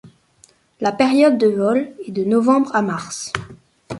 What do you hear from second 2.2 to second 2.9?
novembre à